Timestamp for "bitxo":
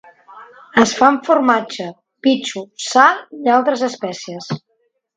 2.29-2.65